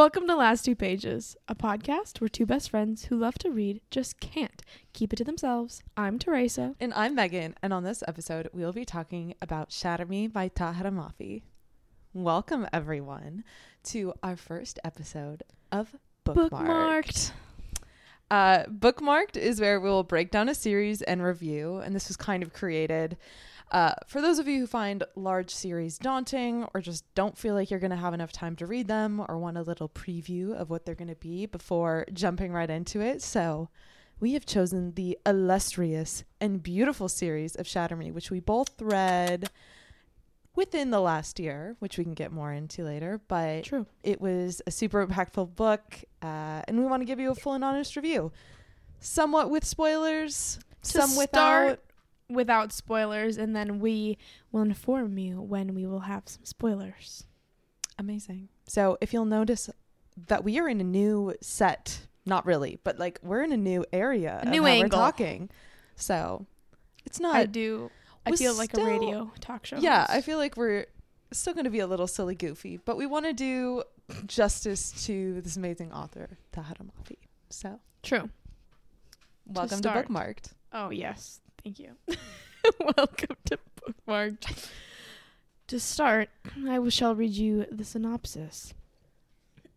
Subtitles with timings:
[0.00, 3.82] Welcome to Last Two Pages, a podcast where two best friends who love to read
[3.90, 4.62] just can't
[4.94, 5.82] keep it to themselves.
[5.94, 6.74] I'm Teresa.
[6.80, 10.90] And I'm Megan, and on this episode, we'll be talking about Shatter Me by Tahereh
[10.90, 11.42] Mafi.
[12.14, 13.44] Welcome, everyone,
[13.84, 15.94] to our first episode of
[16.24, 16.50] Bookmarked.
[16.50, 17.32] Bookmarked.
[18.30, 22.42] Uh, Bookmarked is where we'll break down a series and review, and this was kind
[22.42, 23.18] of created
[23.70, 27.70] uh, for those of you who find large series daunting or just don't feel like
[27.70, 30.70] you're going to have enough time to read them or want a little preview of
[30.70, 33.22] what they're going to be before jumping right into it.
[33.22, 33.68] So,
[34.20, 39.48] we have chosen the illustrious and beautiful series of Shatter Me, which we both read
[40.54, 43.20] within the last year, which we can get more into later.
[43.28, 43.86] But True.
[44.02, 45.82] it was a super impactful book,
[46.22, 48.30] uh, and we want to give you a full and honest review.
[49.00, 51.80] Somewhat with spoilers, To some without.
[52.30, 54.18] Without spoilers, and then we
[54.52, 57.24] will inform you when we will have some spoilers.
[57.98, 58.48] Amazing.
[58.66, 59.68] So if you'll notice
[60.28, 63.84] that we are in a new set, not really, but like we're in a new
[63.92, 64.84] area, A new angle.
[64.84, 65.50] we're talking.
[65.96, 66.46] So
[67.04, 67.36] it's not.
[67.36, 67.90] I do.
[68.24, 69.78] I feel like still- a radio talk show.
[69.78, 70.10] yeah, host.
[70.12, 70.86] I feel like we're
[71.32, 73.82] still going to be a little silly goofy, but we want to do
[74.26, 77.16] justice to this amazing author, Tahereh Mafi.
[77.50, 78.28] So True.
[79.46, 80.08] welcome to, start.
[80.08, 80.52] Bookmarked.
[80.72, 81.40] Oh, yes.
[81.62, 81.96] Thank you.
[82.96, 84.68] Welcome to Bookmarked.
[85.66, 86.30] to start,
[86.66, 88.72] I shall read you the synopsis.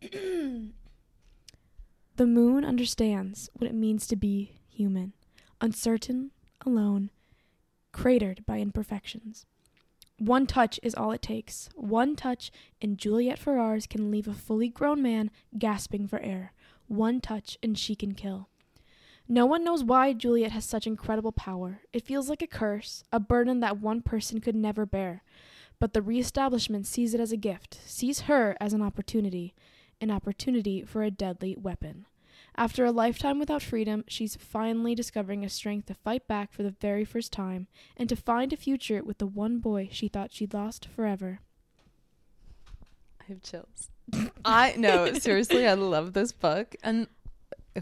[0.00, 0.70] the
[2.18, 5.12] moon understands what it means to be human,
[5.60, 6.30] uncertain,
[6.64, 7.10] alone,
[7.92, 9.46] cratered by imperfections.
[10.18, 11.68] One touch is all it takes.
[11.74, 16.52] One touch, and Juliet Ferrars can leave a fully grown man gasping for air.
[16.86, 18.48] One touch, and she can kill.
[19.28, 21.80] No one knows why Juliet has such incredible power.
[21.92, 25.22] It feels like a curse, a burden that one person could never bear.
[25.80, 29.54] But the reestablishment sees it as a gift, sees her as an opportunity,
[30.00, 32.06] an opportunity for a deadly weapon.
[32.56, 36.74] After a lifetime without freedom, she's finally discovering a strength to fight back for the
[36.80, 40.54] very first time and to find a future with the one boy she thought she'd
[40.54, 41.40] lost forever.
[43.20, 43.88] I have chills.
[44.44, 47.08] I no, seriously, I love this book, and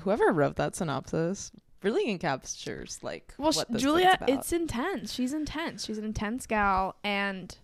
[0.00, 4.30] whoever wrote that synopsis really encaptures like Well, what Julia, about.
[4.30, 5.12] it's intense.
[5.12, 5.84] She's intense.
[5.84, 7.56] She's an intense gal, and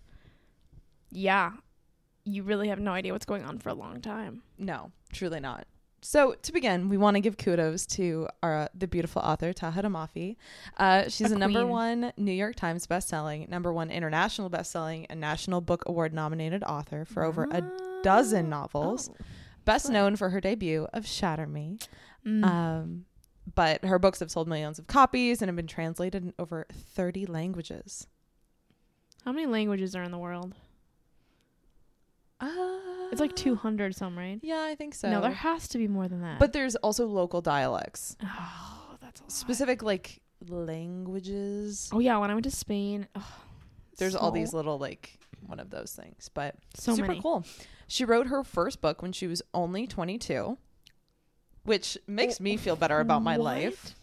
[1.10, 1.52] yeah,
[2.24, 4.42] you really have no idea what's going on for a long time.
[4.58, 5.66] no, truly not.
[6.00, 10.36] So to begin, we want to give kudos to our the beautiful author Tahereh Mafi.
[10.76, 15.20] Uh, she's A a, number one New York Times bestselling, number one international bestselling, and
[15.20, 17.64] National Book Award nominated author for over a
[18.04, 19.10] dozen novels.
[19.12, 19.24] Oh.
[19.64, 19.92] Best fun.
[19.94, 21.78] known for her debut of Shatter Me.
[22.26, 22.44] Mm.
[22.44, 23.04] Um,
[23.54, 27.26] but her books have sold millions of copies and have been translated in over 30
[27.26, 28.06] languages.
[29.24, 30.54] How many languages are in the world?
[32.40, 32.78] Uh,
[33.10, 34.38] It's like 200 some, right?
[34.42, 35.10] Yeah, I think so.
[35.10, 36.38] No, there has to be more than that.
[36.38, 41.88] but there's also local dialects, oh, that's specific like languages.
[41.92, 43.34] Oh yeah, when I went to Spain, oh,
[43.96, 47.20] There's all these little like one of those things, but so super many.
[47.22, 47.44] cool.
[47.86, 50.58] She wrote her first book when she was only 22,
[51.64, 53.44] which makes me feel better about my What?
[53.44, 53.94] life.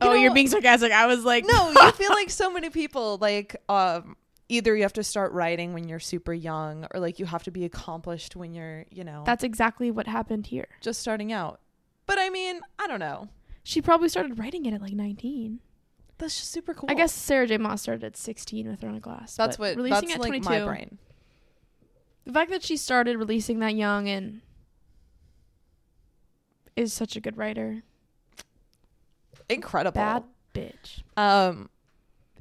[0.00, 0.90] Oh, You you're being sarcastic.
[0.92, 4.16] I was like, no, you feel like so many people like um
[4.48, 7.50] either you have to start writing when you're super young or like you have to
[7.50, 10.66] be accomplished when you're, you know, that's exactly what happened here.
[10.80, 11.60] just starting out.
[12.06, 13.28] But I mean, I don't know.
[13.62, 15.60] She probably started writing it at like 19.
[16.18, 16.90] That's just super cool.
[16.90, 17.56] I guess Sarah J.
[17.58, 19.36] Maas started at 16 with Throne of Glass.
[19.36, 20.48] that's what releasing that's at like 22.
[20.50, 20.98] my brain.
[22.26, 24.40] The fact that she started releasing that young and
[26.76, 27.82] is such a good writer.
[29.48, 29.94] Incredible.
[30.00, 30.24] Bad
[30.54, 31.02] bitch.
[31.16, 31.68] Um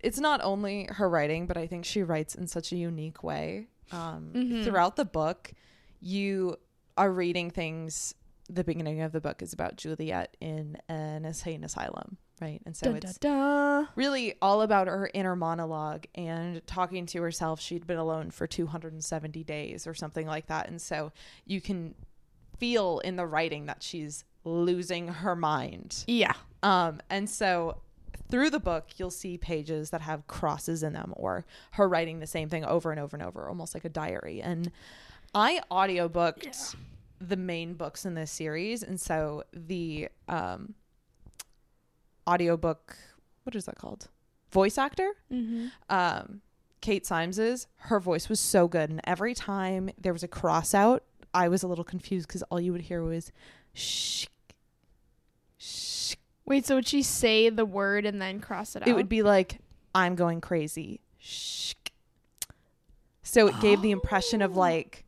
[0.01, 3.67] it's not only her writing, but I think she writes in such a unique way.
[3.91, 4.63] Um Mhm.
[4.63, 5.51] throughout the book,
[5.99, 6.57] you
[6.97, 8.15] are reading things
[8.49, 12.61] the beginning of the book is about Juliet in an insane asylum, right?
[12.65, 13.87] And so Dun, it's dun, dun.
[13.95, 17.61] really all about her inner monologue and talking to herself.
[17.61, 20.67] She'd been alone for 270 days or something like that.
[20.67, 21.13] And so
[21.45, 21.95] you can
[22.61, 26.03] feel in the writing that she's losing her mind.
[26.07, 26.33] Yeah.
[26.63, 27.81] Um, and so
[28.29, 32.27] through the book, you'll see pages that have crosses in them or her writing the
[32.27, 34.41] same thing over and over and over, almost like a diary.
[34.41, 34.71] And
[35.35, 36.79] I audiobooked Yeah.
[37.19, 38.83] the main books in this series.
[38.83, 40.75] And so the um,
[42.27, 42.95] audiobook,
[43.43, 44.07] what is that called?
[44.51, 45.09] Voice actor?
[45.31, 45.67] Mm-hmm.
[45.89, 46.41] um,
[46.81, 51.03] Kate Simses, her voice was so good, and every time there was a cross out,
[51.33, 53.31] I was a little confused because all you would hear was
[53.73, 54.25] shh,
[55.57, 56.15] shh.
[56.45, 58.87] Wait, so would she say the word and then cross it out?
[58.87, 59.59] It would be like
[59.95, 61.01] I'm going crazy.
[61.19, 61.73] Shh.
[63.23, 64.59] So it gave the impression of Oh.
[64.59, 65.05] like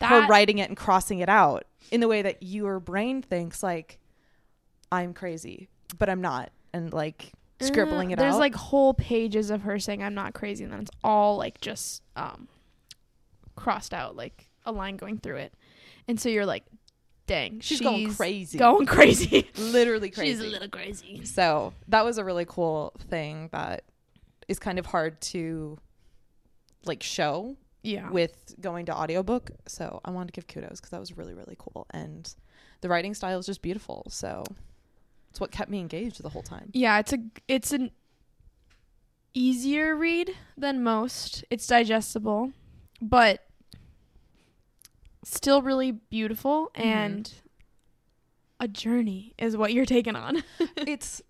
[0.00, 3.98] her writing it and crossing it out in the way that your brain thinks like
[4.90, 8.40] I'm crazy, but I'm not, and like scribbling Uh, it There's out.
[8.40, 12.02] like whole pages of her saying I'm not crazy, and then it's all like just
[12.16, 12.48] um
[13.54, 15.54] crossed out, like a line going through it,
[16.08, 16.64] and so you're like,
[17.26, 19.48] dang, she's, going crazy, going crazy.
[19.58, 20.30] literally crazy.
[20.32, 21.24] She's a little crazy.
[21.24, 23.84] So that was a really cool thing that
[24.48, 25.76] is kind of hard to
[26.84, 28.10] like show Yeah.
[28.10, 29.50] with going to audiobook.
[29.66, 31.86] So I wanted to give kudos because that was really, really cool.
[31.90, 32.32] And
[32.80, 34.04] the writing style is just beautiful.
[34.08, 34.44] So
[35.30, 36.70] it's what kept me engaged the whole time.
[36.74, 37.90] Yeah, it's a it's an
[39.34, 41.44] easier read than most.
[41.50, 42.52] It's digestible,
[43.02, 43.44] but
[45.28, 46.88] still really beautiful Mm-hmm.
[46.88, 47.34] and
[48.60, 50.42] a journey is what you're taking on.
[50.76, 51.20] it's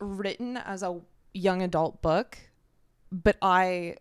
[0.00, 1.00] written as a
[1.32, 2.38] young adult book,
[3.12, 3.96] but I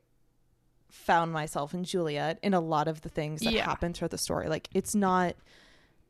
[0.90, 3.66] found myself in Juliet in a lot of the things that Yeah.
[3.66, 4.48] happen throughout the story.
[4.48, 5.36] Like it's not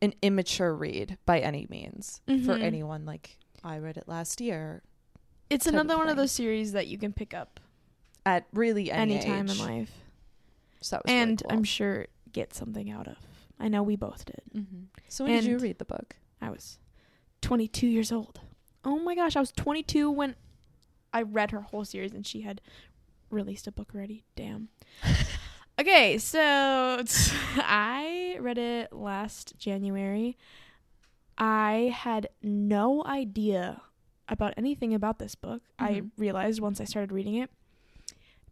[0.01, 2.61] an immature read by any means for Mhm.
[2.61, 3.05] anyone.
[3.05, 4.81] Like I read it last year
[5.49, 7.59] It's type of another one of those series that you can pick up
[8.25, 9.59] at really any anytime age.
[9.59, 9.91] in life
[10.81, 11.51] So was really and cool.
[11.57, 13.17] I'm sure get something out of.
[13.59, 14.41] I know we both did.
[14.55, 14.87] Mhm.
[15.07, 16.17] So when did you read the book?
[16.41, 16.79] I was
[17.41, 18.41] 22 years old.
[18.83, 20.35] Oh my gosh, I was 22 when
[21.13, 22.59] I read her whole series and she had
[23.29, 24.25] released a book already.
[24.35, 24.69] Damn.
[25.79, 30.37] okay, so it's- I read it last January.
[31.37, 33.81] I had no idea
[34.29, 35.61] about anything about this book.
[35.79, 36.11] I Mhm.
[36.17, 37.49] realized once I started reading it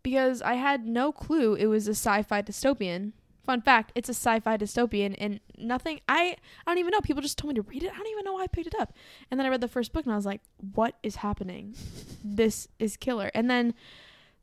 [0.04, 3.14] because I had no clue it was a sci-fi dystopian.
[3.44, 6.36] Fun fact, it's a sci-fi dystopian and nothing I
[6.66, 7.02] I don't even know.
[7.02, 7.92] People just told me to read it.
[7.92, 8.94] I don't even know why I picked it up.
[9.30, 10.42] And then I read the first book and I was like,
[10.74, 11.76] what is happening?
[12.24, 13.32] This is killer.
[13.34, 13.74] And then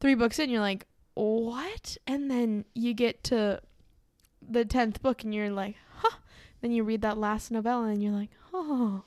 [0.00, 1.96] three books in, you're like, what?
[2.08, 3.60] And then you get to
[4.42, 6.16] the 10th book and you're like, huh.
[6.60, 9.04] Then you read that last novella and you're like, oh.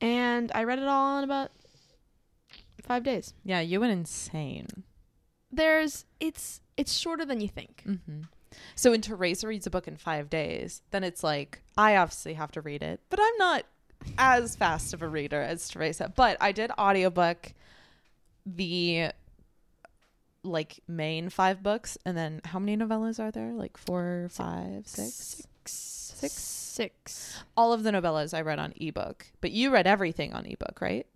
[0.00, 1.50] And I read it all in about
[2.82, 3.34] five days.
[3.44, 4.84] Yeah, you went insane.
[5.50, 7.82] There's, it's, it's shorter than you think.
[7.86, 8.22] Mm-hmm.
[8.74, 12.52] So when Teresa reads a book in five days, then it's like I obviously have
[12.52, 13.64] to read it, but I'm not
[14.18, 16.12] as fast of a reader as Teresa.
[16.14, 17.52] But I did audiobook
[18.44, 19.10] the
[20.44, 23.52] like main five books, and then how many novellas are there?
[23.52, 25.46] Like four, five, six.
[25.64, 26.32] Six.
[26.32, 27.44] Six.
[27.56, 31.06] All of the novellas I read on ebook, but you read everything on ebook, right?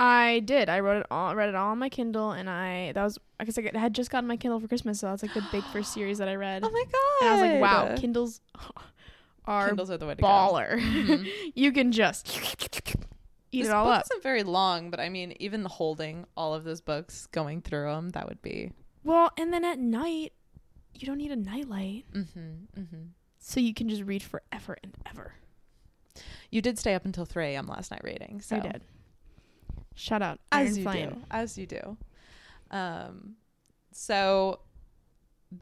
[0.00, 0.68] I did.
[0.68, 1.34] I wrote it all.
[1.34, 4.28] Read it all on my Kindle, and I that was because I had just gotten
[4.28, 6.62] my Kindle for Christmas, so that's like the big first series that I read.
[6.64, 7.26] Oh my god!
[7.26, 8.40] and I was like, wow, Kindles
[9.44, 10.76] are Kindles are the way to baller.
[10.76, 10.82] go.
[11.16, 11.28] Mhm.
[11.54, 12.28] you can just
[13.50, 14.02] eat this it all book up.
[14.10, 18.10] isn't very long, but I mean, even holding all of those books, going through them,
[18.10, 18.72] that would be.
[19.04, 20.32] Well, and then at night,
[20.94, 22.96] you don't need a nightlight, Mm-hmm, mm-hmm.
[23.38, 25.32] so you can just read forever and ever.
[26.50, 27.66] You did stay up until 3 a.m.
[27.66, 28.40] last night reading.
[28.40, 28.82] So I did.
[29.98, 31.10] Shout out, As Iron you Flame.
[31.10, 31.24] do.
[31.30, 31.96] As you do.
[32.70, 33.34] Um,
[33.92, 34.60] so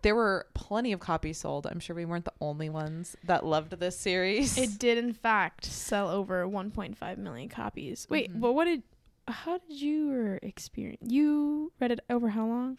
[0.02, 1.66] there were plenty of copies sold.
[1.66, 4.58] I'm sure we weren't the only ones that loved this series.
[4.58, 8.06] It did, in fact, sell over 1.5 million copies.
[8.10, 8.40] Wait, Mhm.
[8.40, 8.82] but what did?
[9.28, 11.10] How did you experience?
[11.10, 12.78] You read it over how long?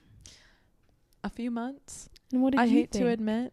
[1.24, 2.10] a few months.
[2.32, 3.04] And what did I you hate think?
[3.04, 3.52] to admit.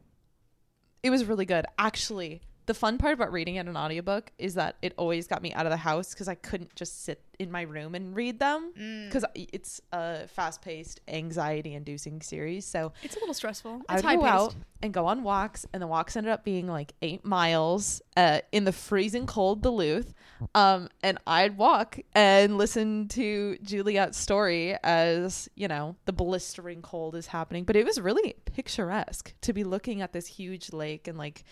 [1.02, 1.64] It was really good.
[1.78, 5.52] Actually, the fun part about reading it in audiobook is that it always got me
[5.52, 8.72] out of the house because I couldn't just sit in my room and read them
[8.78, 9.06] Mm.
[9.08, 12.64] because it's a fast-paced, anxiety-inducing series.
[12.64, 13.82] So it's a little stressful.
[13.88, 16.92] I would go out and go on walks, and the walks ended up being like
[17.02, 20.14] eight miles uh, in the freezing cold Duluth.
[20.54, 27.14] Um, and I'd walk and listen to Juliet's story as you know the blistering cold
[27.16, 27.64] is happening.
[27.64, 31.44] But it was really picturesque to be looking at this huge lake and like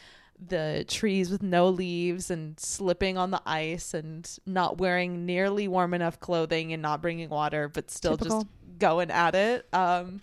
[0.48, 5.94] the trees with no leaves and slipping on the ice and not wearing nearly warm
[5.94, 8.42] enough clothing and not bringing water, but still Typical.
[8.42, 9.66] just going at it.
[9.72, 10.22] Um,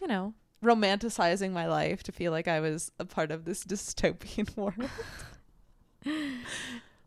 [0.00, 4.54] you know, romanticizing my life to feel like I was a part of this dystopian
[4.56, 4.88] world.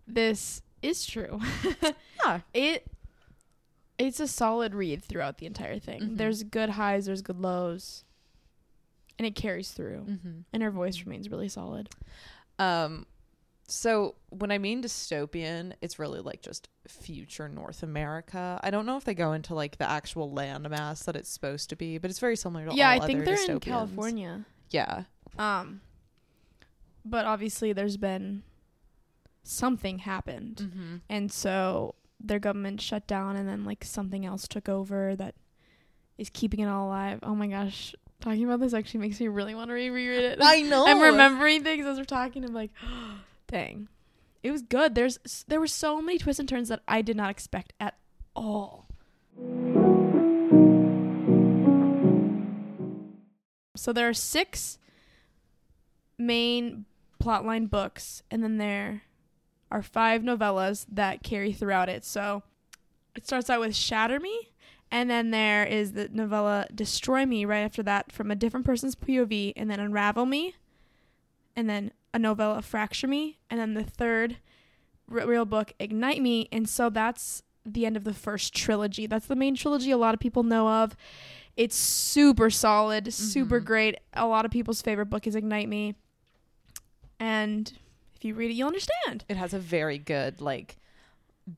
[0.07, 1.39] This is true.
[2.25, 2.39] Yeah.
[2.53, 2.83] It
[3.99, 6.01] it's a solid read throughout the entire thing.
[6.01, 6.17] Mhm.
[6.17, 8.03] There's good highs, there's good lows,
[9.19, 10.05] and it carries through.
[10.07, 10.31] Mm-hmm.
[10.53, 11.89] And her voice remains really solid.
[12.59, 13.05] Um,
[13.67, 18.59] so when I mean dystopian, it's really like just future North America.
[18.63, 21.75] I don't know if they go into like the actual landmass that it's supposed to
[21.75, 22.93] be, but it's very similar to all the people.
[22.95, 23.59] yeah, I think they're in.
[23.59, 24.45] California.
[24.69, 25.03] Yeah.
[25.37, 25.81] Um,
[27.03, 28.43] but obviously there's been
[29.43, 30.95] something happened, Mm-hmm.
[31.09, 35.35] and so their government shut down, and then like something else took over that
[36.17, 37.19] is keeping it all alive.
[37.23, 40.39] Oh my gosh, Talking about this actually makes me really want to reread it.
[40.41, 40.85] I know.
[40.87, 42.43] I'm remembering things as we're talking.
[42.43, 42.71] I'm like,
[43.47, 43.87] dang,
[44.43, 44.95] it was good.
[44.95, 47.97] There's there were so many twists and turns that I did not expect at
[48.35, 48.87] all.
[53.75, 54.79] So there are six
[56.17, 56.85] main
[57.21, 59.03] plotline books, and then there
[59.71, 62.03] are five novellas that carry throughout it.
[62.03, 62.43] So
[63.15, 64.49] it starts out with Shatter Me,
[64.91, 68.95] and then there is the novella Destroy Me right after that from a different person's
[68.95, 70.55] POV, and then Unravel Me,
[71.55, 74.37] and then a novella Fracture Me, and then the third
[75.11, 76.47] r- real book Ignite Me.
[76.51, 79.07] And so that's the end of the first trilogy.
[79.07, 80.95] That's the main trilogy a lot of people know of.
[81.57, 83.65] It's super solid, super Mhm.
[83.65, 83.95] great.
[84.13, 85.95] A lot of people's favorite book is Ignite Me.
[87.19, 87.73] And
[88.15, 89.25] if you read it, you'll understand.
[89.27, 90.77] It has a very good like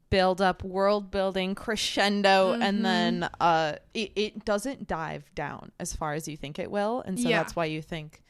[0.10, 2.62] build up world building crescendo Mhm.
[2.63, 7.01] and then uh it, it doesn't dive down as far as you think it will
[7.01, 7.38] and so Yeah.
[7.39, 8.22] that's why you think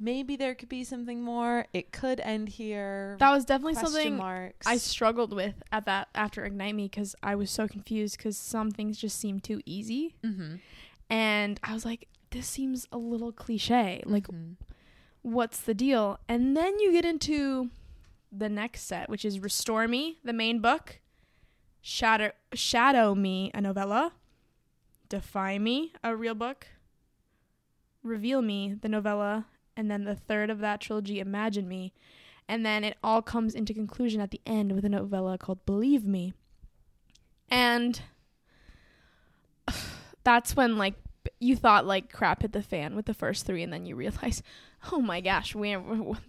[0.00, 4.16] maybe there could be something more it could end here That was definitely question something
[4.16, 8.36] marks I struggled with at that after Ignite Me because I was so confused because
[8.38, 10.14] some things just seemed too easy.
[10.24, 10.56] mm-hmm.
[11.10, 14.02] And I was like, this seems a little cliche.
[14.04, 14.56] Like, Mhm.
[15.22, 16.20] what's the deal?
[16.28, 17.70] And then you get into
[18.30, 21.00] the next set, which is Restore Me, the main book,
[21.80, 24.12] Shadow Shadow Me, a novella,
[25.08, 26.66] Defy Me, a real book,
[28.02, 31.92] Reveal Me, the novella, and then the third of that trilogy, Imagine Me.
[32.48, 36.06] And then it all comes into conclusion at the end with a novella called Believe
[36.06, 36.32] Me.
[37.50, 38.00] And
[40.24, 40.94] that's when like
[41.40, 44.42] you thought like crap hit the fan with the first three and then you realize
[44.92, 45.76] oh my gosh we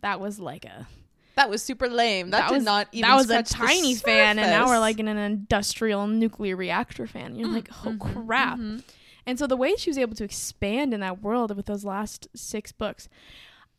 [0.02, 0.88] that was like a
[1.36, 2.32] that was super lame.
[2.32, 5.00] That, That did was- not even that was a tiny fan and now we're like
[5.00, 7.36] in an industrial nuclear reactor fan.
[7.36, 8.58] You're like oh Mhm, crap.
[8.60, 8.84] mhm.
[9.26, 12.28] and so the way she was able to expand in that world with those last
[12.36, 13.08] six books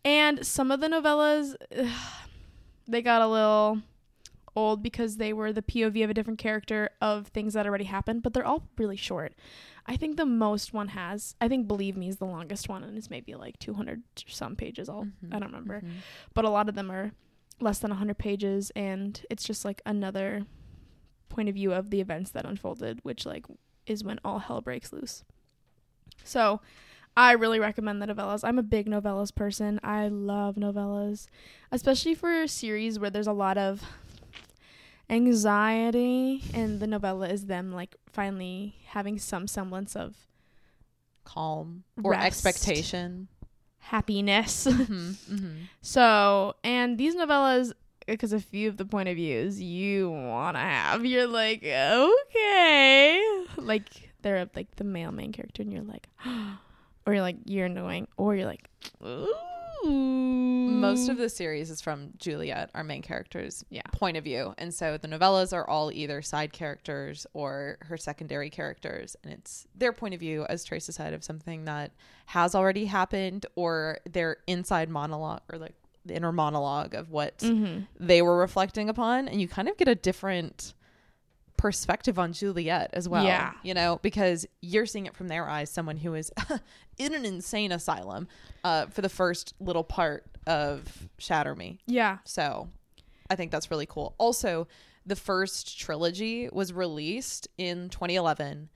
[0.04, 1.54] and some of the novellas
[2.88, 3.82] they got a little
[4.56, 8.22] old because they were the pov of a different character of things that already happened
[8.22, 9.32] but they're all really short.
[9.86, 12.96] I think the most one has i think believe me is the longest one and
[12.96, 15.04] it's maybe like 200 some pages all.
[15.24, 15.80] Mhm, i don't remember.
[15.80, 15.90] mhm.
[16.34, 17.12] but a lot of them are
[17.62, 20.42] less than 100 pages and it's just like another
[21.28, 23.44] point of view of the events that unfolded which like
[23.86, 25.24] is when all hell breaks loose.
[26.24, 26.60] So
[27.16, 28.44] i really recommend the novellas.
[28.44, 29.80] I'm a big novellas person.
[29.82, 31.26] I love novellas
[31.72, 33.82] especially for a series where there's a lot of
[35.08, 40.14] anxiety and the novella is them like finally having some semblance of
[41.24, 42.26] calm or Rest.
[42.26, 43.28] expectation
[43.80, 45.54] happiness Mhm, mhm.
[45.82, 47.72] So, and these novellas,
[48.06, 53.44] because a few of the point of views you want to have, you're like, okay.
[53.56, 56.08] Like, they're like the male main character, and you're like,
[57.06, 58.68] or you're like, you're annoying, or you're like,
[59.04, 59.32] ooh.
[59.84, 63.82] Most of the series is from Juliet, our main character's Yeah.
[63.92, 64.54] point of view.
[64.58, 69.16] And so the novellas are all either side characters or her secondary characters.
[69.22, 71.92] And it's their point of view, as Teresa said, of something that
[72.26, 75.74] has already happened or their inside monologue or like
[76.06, 77.80] the inner monologue of what Mm-hmm.
[77.98, 79.28] they were reflecting upon.
[79.28, 80.74] And you kind of get a different
[81.60, 83.22] perspective on Juliet as well.
[83.22, 83.52] Yeah.
[83.62, 86.32] You know, because you're seeing it from their eyes, someone who is
[86.98, 88.28] in an insane asylum
[88.64, 91.78] uh, for the first little part of Shatter Me.
[91.86, 92.18] Yeah.
[92.24, 92.68] So
[93.28, 94.14] I think that's really cool.
[94.16, 94.68] Also,
[95.04, 98.70] the first trilogy was released in 2011,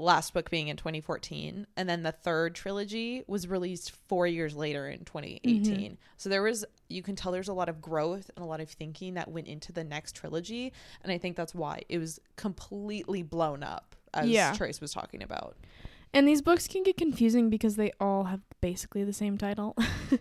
[0.00, 4.88] last book being in 2014, and then the third trilogy was released 4 years later
[4.88, 5.98] in 2018.
[6.16, 8.68] So there was you can tell there's a lot of growth and a lot of
[8.68, 13.22] thinking that went into the next trilogy, and I think that's why it was completely
[13.22, 14.52] blown up as Yeah.
[14.54, 15.56] Trace was talking about.
[16.12, 19.76] And these books can get confusing because they all have basically the same title.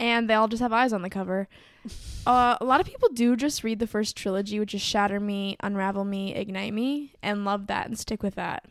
[0.00, 1.48] and they all just have eyes on the cover.
[2.26, 5.56] Uh, a lot of people do just read the first trilogy, which is Shatter Me,
[5.60, 8.66] Unravel Me, Ignite Me, and love that and stick with that.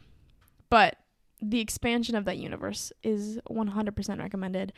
[0.69, 0.97] But
[1.41, 4.73] the expansion of that universe is 100% recommended.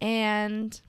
[0.00, 0.80] And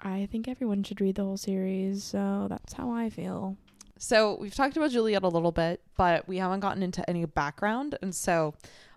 [0.00, 2.02] I think everyone should read the whole series.
[2.04, 3.56] So that's how I feel.
[3.96, 7.96] So we've talked about Juliet a little bit, but we haven't gotten into any background.
[8.02, 8.54] And so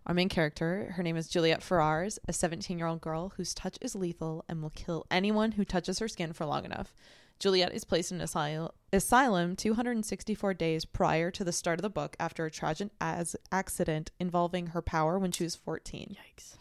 [0.07, 3.77] our main character, her name is Juliet Ferrars, a 17 year old girl whose touch
[3.81, 6.95] is lethal and will kill anyone who touches her skin for long enough.
[7.39, 12.15] Juliet is placed in asyl- asylum 264 days prior to the start of the book
[12.20, 16.15] after a tragic as- accident involving her power when she was 14.
[16.20, 16.56] Yikes.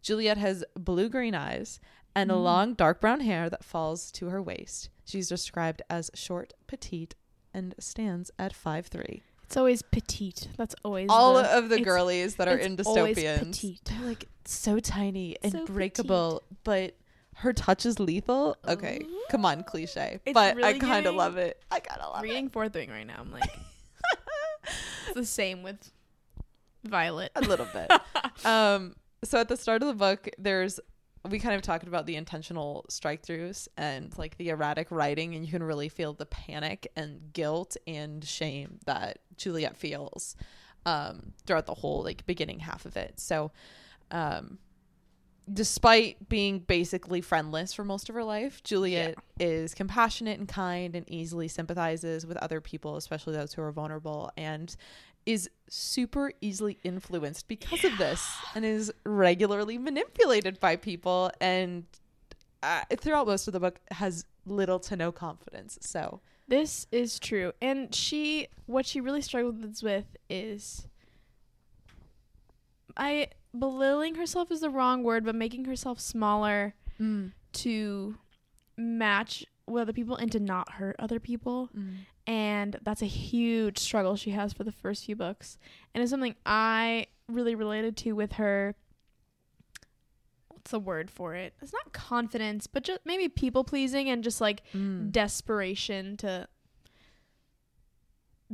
[0.00, 1.78] Juliet has blue green eyes
[2.14, 2.42] and a Mm.
[2.44, 4.88] long dark brown hair that falls to her waist.
[5.04, 7.14] She's described as short, petite,
[7.54, 9.22] and stands at 5'3.
[9.44, 10.48] It's always petite.
[10.56, 13.80] That's always All the, of the girlies that are in always dystopians, petite.
[13.84, 16.96] they're like so tiny and So breakable, but
[17.36, 18.56] her touch is lethal.
[18.66, 21.62] Okay, come on, cliche, It's but I kind of getting- love it.
[21.70, 23.16] I kind of love reading fourth wing right now.
[23.18, 23.42] I'm like,
[25.06, 25.90] it's the same with
[26.84, 27.32] Violet.
[27.36, 27.90] it a little bit.
[28.44, 30.80] um, so at the start of the book, there's
[31.30, 35.44] we kind of talked about the intentional strike throughs and like the erratic writing, and
[35.44, 40.34] you can really feel the panic and guilt and shame that Juliet feels
[40.84, 43.20] um, throughout the whole like beginning half of it.
[43.20, 43.52] So,
[44.10, 44.58] um,
[45.50, 51.08] despite being basically friendless for most of her life, Juliet is compassionate and kind and
[51.08, 54.74] easily sympathizes with other people, especially those who are vulnerable, and
[55.24, 61.84] is super easily influenced because of this and is regularly manipulated by people and
[62.62, 65.78] uh, throughout most of the book has little to no confidence.
[65.80, 67.52] So, This is true.
[67.60, 70.86] And she what she really struggles with is
[72.96, 73.28] I
[73.58, 76.74] belittling herself is the wrong word, but making herself smaller
[77.52, 78.16] to
[78.76, 81.68] match with other people and to not hurt other people.
[82.26, 85.58] And that's a huge struggle she has for the first few books.
[85.94, 88.74] And it's something I really related to with her
[90.48, 91.54] what's the word for it?
[91.60, 95.10] It's not confidence, but just maybe people pleasing and just like Mm.
[95.10, 96.46] desperation to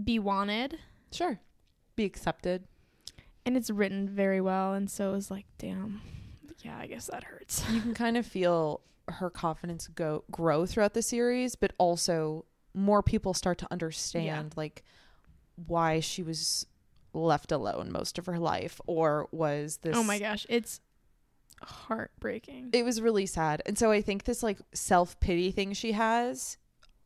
[0.02, 0.78] be wanted
[1.10, 1.40] Sure.
[1.96, 2.64] Be accepted.
[3.48, 6.00] And it's written very well and so it was like damn
[6.62, 7.64] yeah i guess that hurts.
[7.72, 13.02] You can kind of feel her confidence go grow throughout the series, but also more
[13.02, 14.84] people start to understand like
[15.66, 16.66] why she was
[17.14, 20.80] left alone most of her life or was this oh my gosh it's
[21.62, 22.70] heartbreaking.
[22.72, 23.62] It was really sad.
[23.66, 26.58] And so I think this like self-pity thing she has,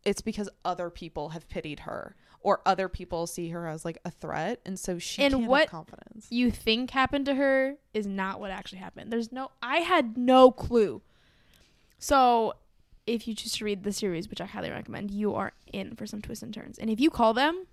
[0.04, 4.10] it's because other people have pitied her or other people see her as like a
[4.10, 6.26] threat and so she And can't what- have confidence.
[6.30, 10.50] you think happened to her is not what actually happened there's no i had no
[10.50, 11.02] clue
[11.98, 12.54] so
[13.06, 16.06] if you choose to read the series which i highly recommend you are in for
[16.06, 17.66] some twists and turns and if you call them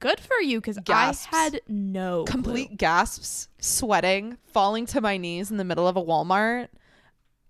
[0.00, 2.32] good for you because i had no clue.
[2.32, 6.68] Complete gasps, sweating, falling to my knees in the middle of a Walmart.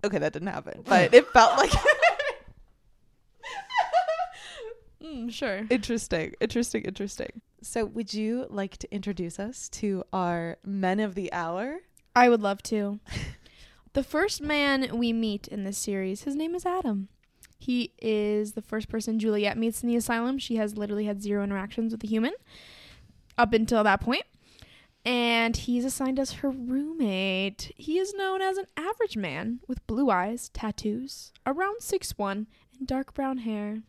[0.04, 1.70] Okay, that didn't happen, but it felt like
[5.02, 7.40] mm, sure interesting, interesting, interesting.
[7.62, 11.78] So, would you like to introduce us to our men of the hour?
[12.14, 13.00] I would love to.
[13.92, 17.08] the first man we meet in this series, his name is Adam.
[17.62, 20.38] He is the first person Juliet meets in the asylum.
[20.38, 22.32] She has literally had zero interactions with a human
[23.38, 24.24] up until that point.
[25.04, 27.72] And he's assigned as her roommate.
[27.76, 32.46] He is known as an average man with blue eyes, tattoos, around 6'1, and
[32.84, 33.82] dark brown hair.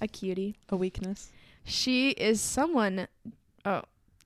[0.00, 0.56] A cutie.
[0.68, 1.30] A weakness.
[1.64, 3.08] She is someone.
[3.64, 3.82] Oh,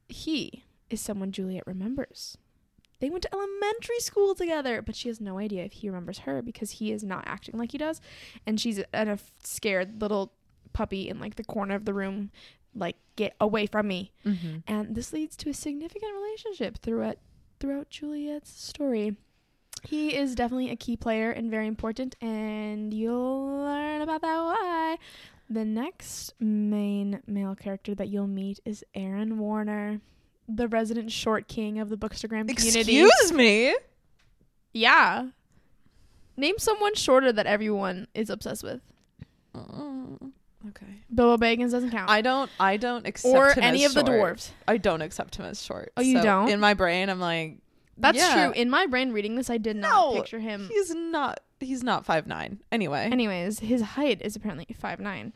[0.09, 2.37] he is someone Juliet remembers.
[3.01, 6.40] They went to elementary school together, but she has no idea if he remembers her
[6.40, 8.01] because he is not acting like he does,
[8.47, 10.33] and she's a, a scared little
[10.73, 12.31] puppy in like the corner of the room,
[12.77, 14.12] like get away from me.
[14.25, 14.59] Mm-hmm.
[14.68, 17.18] And this leads to a significant relationship throughout
[17.59, 19.16] throughout Juliet's story.
[19.85, 24.97] He is definitely a key player and very important, and you'll learn about that why.
[25.51, 30.01] The next main male character that you'll meet is Aaron Warner,
[30.49, 33.01] the resident short king of the Bookstagram community.
[33.01, 33.75] Excuse me.
[34.73, 35.29] Yeah.
[36.37, 38.81] Name someone shorter that everyone is obsessed with.
[39.55, 40.33] Mm,
[40.68, 40.87] okay.
[41.14, 42.09] Bilbo Baggins doesn't count.
[42.09, 42.51] I don't.
[42.59, 44.37] I don't accept or him any as of the short.
[44.38, 44.51] dwarves.
[44.66, 45.92] I don't accept him as short.
[45.97, 46.49] Oh, you So don't?
[46.49, 47.59] In my brain, I'm like,
[47.96, 48.52] That's yeah, true.
[48.52, 51.40] In my brain reading this, I did not No, picture him He's not.
[51.61, 52.61] He's not five nine.
[52.72, 53.09] Anyway.
[53.11, 55.33] Anyways, his height is apparently five nine,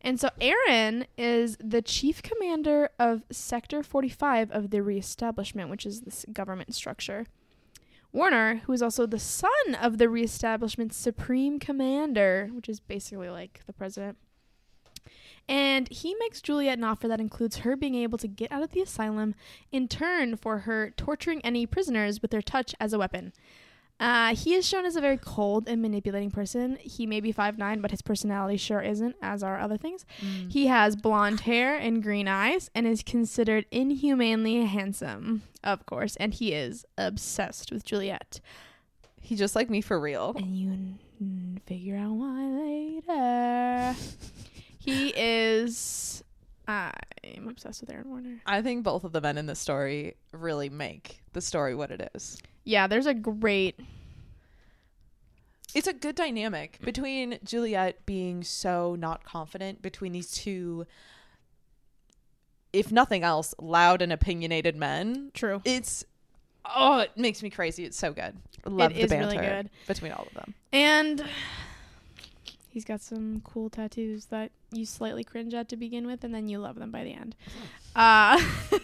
[0.00, 6.02] And so Aaron is the chief commander of Sector 45 of the Reestablishment, which is
[6.02, 7.26] this government structure.
[8.12, 13.62] Warner, who is also the son of the Reestablishment's supreme commander, which is basically like
[13.66, 14.18] the president.
[15.48, 18.70] And he makes Juliet an offer that includes her being able to get out of
[18.70, 19.34] the asylum
[19.70, 23.32] in turn for her torturing any prisoners with their touch as a weapon.
[24.00, 26.76] Uh, he is shown as a very cold and manipulating person.
[26.80, 30.04] He may be 5'9, but his personality sure isn't, as are other things.
[30.20, 30.50] Mm.
[30.50, 36.34] He has blonde hair and green eyes and is considered inhumanely handsome, of course, and
[36.34, 38.40] he is obsessed with Juliet.
[39.20, 40.34] He just like me for real.
[40.36, 42.46] And you n- figure out why
[43.06, 43.96] later.
[44.84, 46.22] he is.
[46.66, 48.40] I'm obsessed with Aaron Warner.
[48.46, 52.10] I think both of the men in this story really make the story what it
[52.14, 52.38] is.
[52.64, 53.78] Yeah, there's a great.
[55.74, 60.86] It's a good dynamic between Juliet being so not confident between these two
[62.72, 65.30] if nothing else, loud and opinionated men.
[65.32, 65.62] True.
[65.64, 66.04] It's
[66.64, 67.84] oh, it makes me crazy.
[67.84, 68.36] It's so good.
[68.66, 69.70] Love It the is banter really good.
[69.86, 70.54] between all of them.
[70.72, 71.24] And
[72.74, 76.48] he's got some cool tattoos that you slightly cringe at to begin with, and then
[76.48, 77.34] you love them by the end.
[77.96, 78.38] Uh,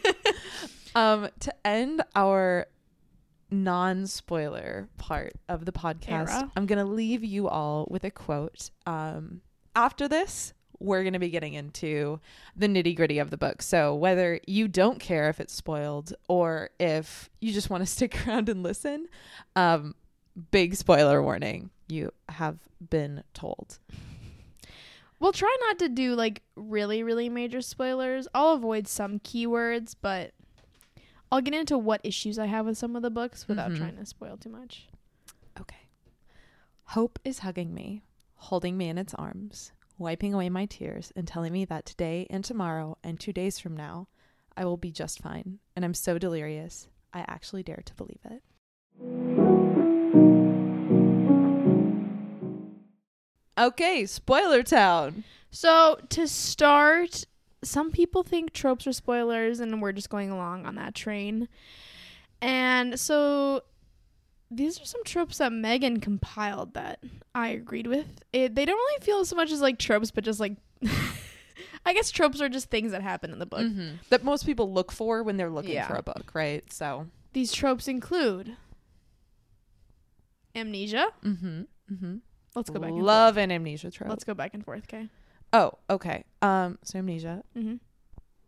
[0.95, 2.67] Um, to end our
[3.51, 6.53] non-spoiler part of the podcast, Era.
[6.57, 8.71] I'm gonna leave you all with a quote.
[8.87, 9.41] Um,
[9.77, 12.21] after this, we're gonna be getting into
[12.57, 13.63] the nitty-gritty of the book.
[13.63, 18.27] So whether you don't care if it's spoiled or if you just want to stick
[18.27, 19.07] around and listen,
[19.57, 19.95] um,
[20.51, 22.59] big spoiler warning: you have
[22.91, 23.79] been told.
[25.21, 28.27] we'll try not to do like really, really major spoilers.
[28.35, 30.33] I'll avoid some keywords, but
[31.33, 33.77] I'll get into what issues I have with some of the books without Mhm.
[33.79, 34.89] trying to spoil too much.
[35.61, 35.87] Okay.
[36.87, 38.03] Hope is hugging me,
[38.35, 42.45] holding me in its arms, wiping away my tears, and telling me that today and
[42.45, 44.09] tomorrow and two days from now,
[44.57, 45.61] I will be just fine.
[45.77, 48.43] And I'm so delirious, I actually dare to believe it.
[53.61, 55.25] Okay, spoiler town.
[55.51, 57.25] So to start,
[57.63, 61.49] some people think tropes are spoilers, and we're just going along on that train.
[62.41, 63.63] And so
[64.51, 67.01] these are some tropes that Megan compiled that
[67.35, 68.07] I agreed with.
[68.33, 70.57] It, they don't really feel so much as like tropes, but just like
[71.85, 73.61] I guess tropes are just things that happen in the book.
[73.61, 73.99] Mhm.
[74.09, 75.87] That most people look for when they're looking Yeah.
[75.87, 76.71] for a book, right?
[76.73, 78.57] So, These tropes include
[80.55, 81.09] amnesia.
[81.25, 82.17] mm-hmm, mm-hmm.
[82.55, 82.91] Let's go back.
[82.91, 84.11] And Love an amnesia trope.
[84.11, 84.83] Let's go back and forth.
[84.93, 85.09] Okay.
[85.53, 86.25] oh, okay.
[86.43, 87.77] Um, so amnesia, hmm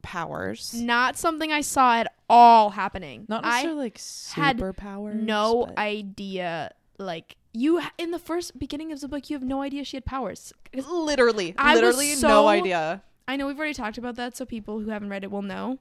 [0.03, 0.75] powers.
[0.75, 3.25] Not something I saw at all happening.
[3.29, 4.01] Not I necessarily like
[4.35, 5.15] had superpowers.
[5.15, 6.73] no but- idea.
[6.99, 10.05] Like you in the first beginning of the book, you have no idea she had
[10.05, 10.53] powers.
[10.75, 13.03] literally, I was literally so- no idea.
[13.29, 15.79] I know we've already talked about that, so people who haven't read it will know.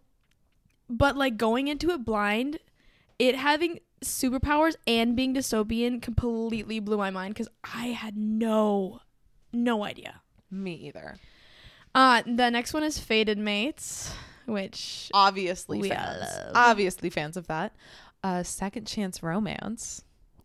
[0.90, 2.60] But like going into it blind,
[3.22, 9.02] it having superpowers and being dystopian completely blew my mind because I had no,
[9.54, 10.22] no idea.
[10.50, 11.18] Me either.
[11.94, 14.12] Uh, the next one is Fated Mates,
[14.46, 16.20] which Obviously We fans.
[16.22, 16.52] love.
[16.56, 17.76] Obviously fans of that.
[18.24, 20.04] Uh, second chance romance.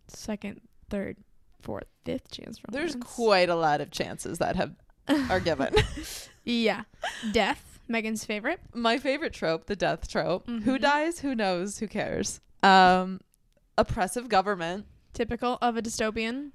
[0.09, 0.61] second,
[0.91, 1.17] third,
[1.63, 2.73] fourth, fifth chance romance.
[2.95, 4.75] There's quite a lot of chances that have
[5.31, 5.75] are given.
[6.45, 6.83] yeah,
[7.33, 7.79] death.
[7.89, 8.61] Megan's favorite.
[8.75, 10.47] My favorite trope, the death trope.
[10.49, 10.81] Who Mhm.
[10.81, 11.21] dies?
[11.21, 11.79] Who knows?
[11.79, 12.41] Who cares?
[12.67, 13.21] Um,
[13.79, 14.87] oppressive government.
[15.13, 16.51] Typical of a dystopian.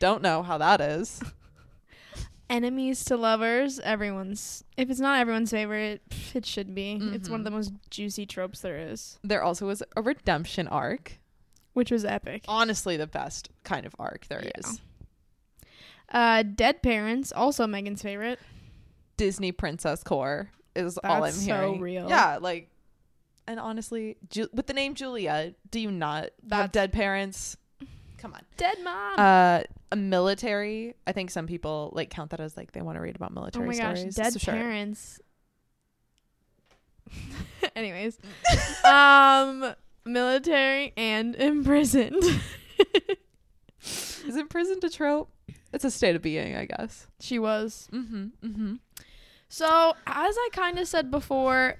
[0.00, 1.20] Don't know how that is.
[2.50, 3.78] Enemies to lovers.
[3.80, 4.64] Everyone's.
[4.78, 6.00] If it's not everyone's favorite,
[6.34, 6.98] it should be.
[7.12, 11.18] It's one of the most juicy tropes there is, There also was a redemption arc.
[11.74, 12.44] which was epic.
[12.48, 14.80] Honestly, the best kind of arc there is.
[16.10, 16.38] Yeah.
[16.38, 17.32] Uh, dead parents.
[17.32, 18.38] Also Megan's favorite.
[19.18, 21.80] Disney Princess Core is all I'm That's so hearing.
[21.80, 22.08] real.
[22.08, 22.70] Yeah, like,
[23.48, 27.56] and honestly, Ju- with the name Julia, do you not have That's- dead parents?
[28.18, 28.40] Come on.
[28.56, 29.14] Dead mom.
[29.18, 29.60] Uh,
[29.92, 30.94] a military.
[31.06, 33.34] I think some people like count that as like they want to read about oh
[33.34, 34.14] military my gosh, stories.
[34.16, 34.54] dead So sure.
[34.54, 35.20] parents.
[37.76, 38.18] Anyways,
[38.84, 42.22] um, military and imprisoned.
[43.80, 45.30] Is imprisoned a trope?
[45.72, 47.06] It's a state of being, I guess.
[47.20, 47.88] she was.
[47.92, 48.24] Mm-hmm.
[48.44, 48.74] Mm-hmm.
[49.48, 51.76] So, as I kind of said before,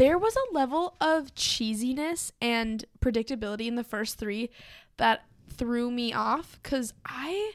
[0.00, 4.48] there was a level of cheesiness and predictability in the first three
[4.96, 7.52] that threw me off because I.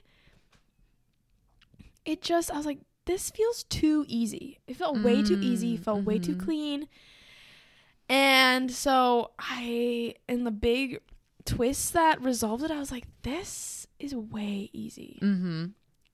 [2.05, 4.59] It just, I was like, this feels too easy.
[4.67, 6.45] It felt way too easy, Mm, felt way too mhm.
[6.45, 6.87] clean.
[8.07, 10.99] And so I, in the big
[11.45, 15.17] twist that resolved it, I was like, this is way easy.
[15.19, 15.65] Mm-hmm.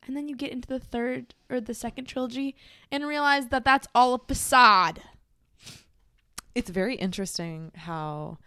[0.08, 2.56] And then you get into the third or the second trilogy
[2.90, 5.02] and realize that that's all a facade.
[6.56, 8.38] It's very interesting how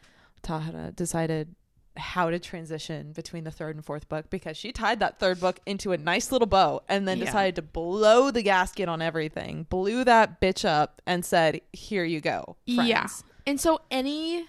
[0.43, 1.55] Tahereh decided
[1.97, 5.61] how to transition between the third and fourth book because she tied that third book
[5.65, 7.27] into a nice little bow and then Yeah.
[7.27, 12.21] decided to blow the gasket on everything, blew that bitch up, and said, "Here you
[12.21, 13.07] go, friends." Yeah.
[13.47, 14.47] And so any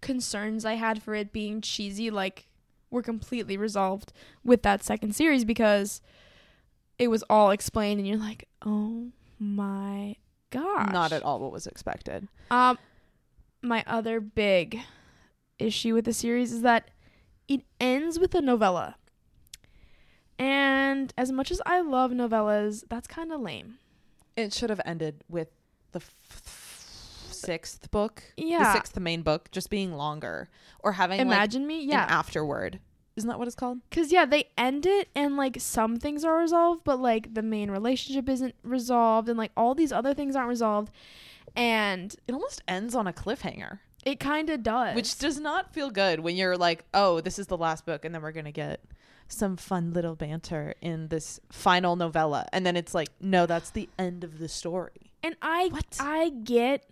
[0.00, 2.48] concerns I had for it being cheesy, like,
[2.90, 6.00] were completely resolved with that second series because
[6.98, 10.16] it was all explained and you're like, oh my
[10.50, 10.90] gosh.
[10.92, 12.26] Not at all what was expected.
[12.50, 12.78] Um,
[13.62, 14.80] my other big
[15.58, 16.90] issue with the series is that
[17.48, 18.96] it ends with a novella.
[20.38, 23.78] And as much as I love novellas, that's kind of lame.
[24.36, 25.48] It should have ended with
[25.92, 28.72] the f- sixth book, the Yeah.
[28.72, 30.48] sixth main book, just being longer
[30.82, 32.06] or having like Imagine me, an yeah.
[32.08, 32.80] afterword.
[33.16, 33.80] Isn't that what it's called?
[33.90, 37.70] Cause yeah, they end it and like some things are resolved, but like the main
[37.70, 40.90] relationship isn't resolved, and like all these other things aren't resolved.
[41.56, 44.94] And It almost ends on a cliffhanger, it kind of does.
[44.96, 48.14] which does not feel good when you're like, "Oh, this is the last book and
[48.14, 48.80] then we're going to get
[49.28, 53.88] some fun little banter in this final novella." And then it's like, "No, that's the
[53.98, 55.98] end of the story." and I What?
[56.00, 56.86] I get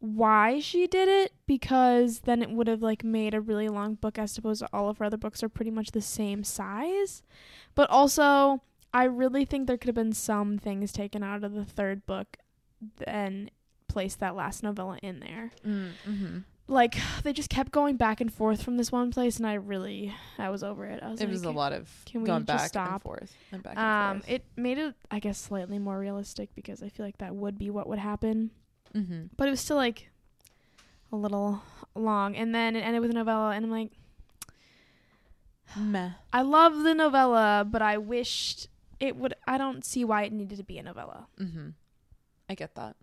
[0.00, 4.16] why she did it because then it would have like made a really long book
[4.16, 7.22] as opposed to all of her other books are pretty much the same size.
[7.74, 8.62] But also
[8.94, 12.36] I really think there could have been some things taken out of the third book
[13.06, 13.50] and
[13.88, 15.50] placed that last novella in there.
[15.66, 16.38] Mm-hmm.
[16.70, 20.14] Like they just kept going back and forth from this one place and I really
[20.38, 21.02] I was over it.
[21.02, 23.34] I was It like, was a lot of can we going just back and forth
[23.52, 24.30] and back and um forth.
[24.30, 27.70] it made it I guess slightly more realistic because I feel like that would be
[27.70, 28.50] what would happen.
[28.94, 29.28] mm-hmm.
[29.38, 30.10] but it was still like
[31.10, 31.62] a little
[31.94, 33.90] long and then it ended with a novella and i'm like
[35.76, 36.10] Meh.
[36.34, 38.68] i love the novella but i wished
[39.00, 41.68] it would i don't see why it needed to be a novella Mm-hmm.
[42.48, 42.96] I get that.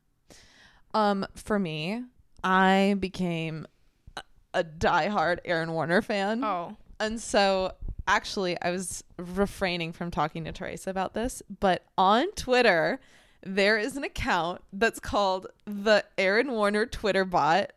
[0.93, 2.03] Um, for me,
[2.43, 3.67] I became
[4.15, 6.43] a, a diehard Aaron Warner fan.
[6.43, 7.73] oh And so
[8.07, 12.99] actually I was refraining from talking to Teresa about this, but on Twitter
[13.43, 17.73] there is an account that's called the Aaron Warner Twitter bot.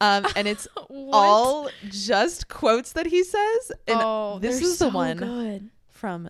[0.00, 3.72] Um, and it's all just quotes that he says.
[3.86, 6.28] And oh this is the so one good from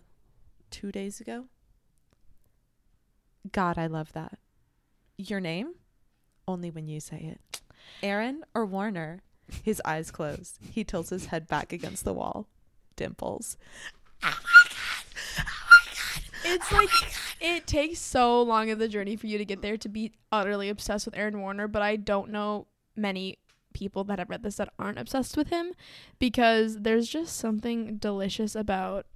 [0.70, 1.46] two days ago.
[3.50, 4.38] God, I love that.
[5.18, 5.74] Your name?
[6.46, 7.60] Only when you say it.
[8.02, 9.22] Aaron or Warner?
[9.64, 10.58] His eyes closed.
[10.70, 12.46] He tilts his head back against the wall.
[12.96, 13.56] Dimples.
[14.22, 15.06] Oh my god.
[15.38, 16.54] Oh my god.
[16.54, 16.88] It's like
[17.40, 20.68] it takes so long of the journey for you to get there to be utterly
[20.68, 23.38] obsessed with aaron warner but i don't know many
[23.72, 25.72] people that have read this that aren't obsessed with him
[26.18, 29.06] because there's just something delicious about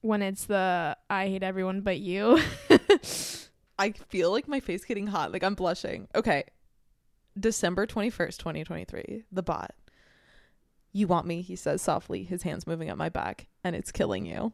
[0.00, 2.38] when it's the i hate everyone but you
[3.78, 5.32] I feel like my face getting hot.
[5.32, 6.08] Like I'm blushing.
[6.14, 6.44] Okay.
[7.38, 9.24] December 21st, 2023.
[9.32, 9.74] The bot.
[10.92, 14.26] You want me, he says softly, his hands moving up my back, and it's killing
[14.26, 14.52] you.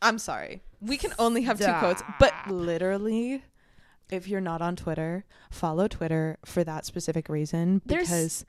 [0.00, 0.62] I'm sorry.
[0.80, 3.42] We can only have two quotes, but literally,
[4.10, 8.44] if you're not on Twitter, follow Twitter for that specific reason There's- because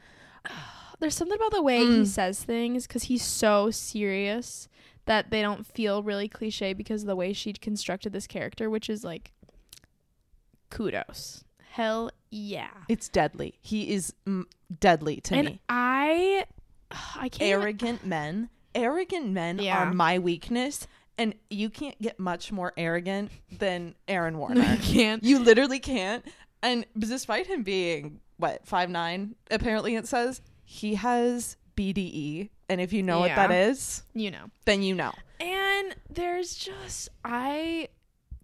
[0.99, 2.07] there's something about the way he Mm.
[2.07, 4.67] says things because he's so serious
[5.07, 8.89] that they don't feel really cliche because of the way she constructed this character which
[8.89, 9.31] is like
[10.69, 13.57] kudos hell yeah it's deadly.
[13.61, 14.43] He is mm,
[14.79, 15.61] deadly to and me.
[15.69, 16.43] i
[17.15, 18.49] i can't even- arrogant men.
[18.75, 19.77] Arrogant men Yeah.
[19.79, 24.61] are my weakness, and you can't get much more arrogant than Aaron Warner.
[24.61, 26.23] no, you can't you literally can't.
[26.61, 32.93] And despite him being what five nine, apparently it says he has BDE, and if
[32.93, 34.45] you know what that is, you know.
[34.65, 35.13] then you know.
[35.39, 37.87] and there's just i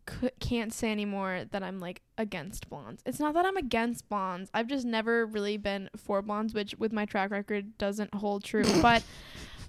[0.10, 3.02] c- can't say anymore that i'm like against blondes.
[3.06, 4.50] It's not that i'm against blondes.
[4.54, 8.64] I've just never really been for blondes which with my track record doesn't hold true.
[8.82, 9.04] But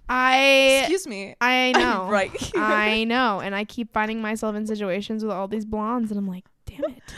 [0.08, 2.08] i Excuse me, i know.
[2.10, 2.52] Right.
[2.54, 6.28] I know, and I keep finding myself in situations with all these blondes, and I'm
[6.28, 7.02] like, damn it.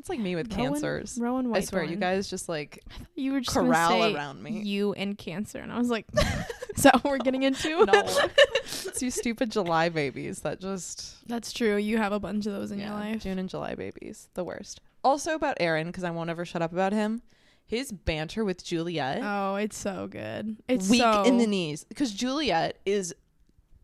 [0.00, 1.18] it's like me with Rowan- cancers.
[1.20, 2.82] Rowan I swear, you guys just like
[3.14, 4.62] you were just corral say around me.
[4.62, 6.06] You and Cancer, and I was like,
[6.76, 7.84] is that what we're getting into?
[7.86, 7.92] No,
[8.64, 11.76] it's you stupid July babies that just That's true.
[11.76, 13.22] You have a bunch of those in your life.
[13.22, 14.80] June and July babies, the worst.
[15.04, 17.20] Also about Aaron, because I won't ever shut up about him.
[17.66, 20.56] His banter with Juliet, Oh, it's so good.
[20.66, 23.14] It's weak so in the knees, because Juliet is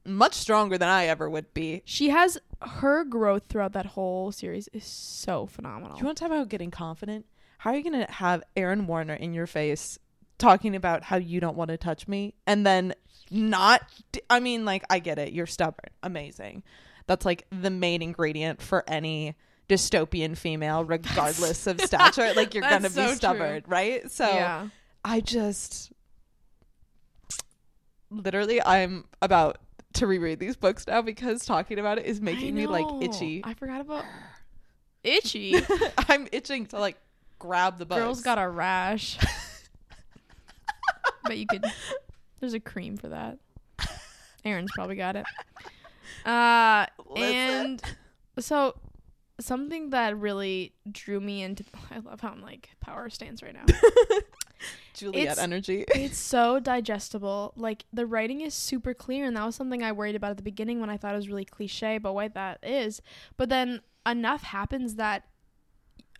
[0.05, 1.83] much stronger than I ever would be.
[1.85, 5.95] She has her growth throughout that whole series is so phenomenal.
[5.97, 7.27] Do you want to talk about getting confident?
[7.59, 9.99] How are you going to have Aaron Warner in your face
[10.39, 12.95] talking about how you don't want to touch me and then
[13.31, 13.83] not?
[14.13, 15.33] d- I mean, like, I get it.
[15.33, 15.91] You're stubborn.
[16.03, 16.63] Amazing.
[17.07, 19.37] That's like the main ingredient for any
[19.69, 22.33] dystopian female, regardless of stature.
[22.35, 23.17] Like, you're going to That's be so true.
[23.17, 24.11] stubborn, right?
[24.11, 24.69] So yeah.
[25.05, 25.93] I just
[28.11, 29.59] literally, I'm about
[29.97, 33.43] to reread these books now because talking about it is making me like itchy.
[33.45, 34.05] I forgot about
[35.03, 35.57] itchy.
[36.09, 36.97] I'm itching to like
[37.39, 38.01] grab the books.
[38.01, 39.19] Girls got a rash.
[41.25, 41.65] but you could.
[42.41, 43.39] There's a cream for that.
[44.45, 45.27] Aaron's probably got it.
[46.25, 47.83] Uh, and
[48.39, 48.77] so
[49.41, 51.65] something that really drew me into.
[51.91, 53.65] I love how I'm like power stance right now.
[54.95, 55.85] Juliet It's- energy.
[55.95, 57.53] it's so digestible.
[57.57, 60.43] Like the writing is super clear, and that was something I worried about at the
[60.43, 63.03] beginning when I thought it was really cliche but what that is.
[63.37, 65.25] But then enough happens that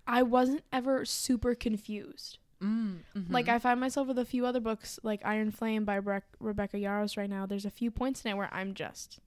[0.07, 2.39] I wasn't ever super confused.
[2.63, 6.19] Mm, Like I find myself with a few other books, like Iron Flame by Bre-
[6.41, 7.45] Rebecca Yarros right now.
[7.45, 9.19] There's a few points in it where I'm just,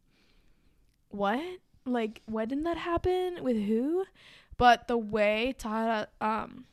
[1.10, 1.40] what?
[1.86, 3.40] Like, when did that happen?
[3.44, 4.06] With who?
[4.58, 6.66] but the way Tahereh um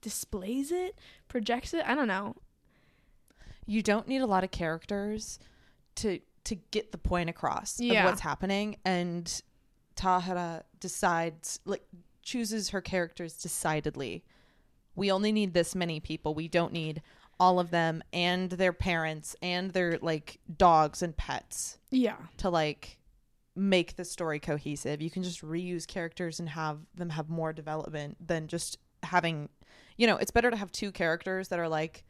[0.00, 2.36] displays it, projects it, I don't know.
[3.66, 5.38] You don't need a lot of characters
[5.96, 8.00] to to get the point across Yeah.
[8.00, 9.42] of what's happening and
[9.96, 11.84] Tahereh decides like
[12.22, 14.24] chooses her characters decidedly.
[14.96, 16.34] We only need this many people.
[16.34, 17.02] We don't need
[17.38, 22.16] all of them and their parents and their like dogs and pets Yeah.
[22.38, 22.98] to like
[23.54, 25.02] make the story cohesive.
[25.02, 29.48] You can just reuse characters and have them have more development than just having
[30.00, 32.04] you know, it's better to have two characters that are like